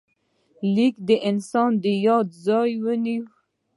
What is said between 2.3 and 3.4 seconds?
ځای ونیو.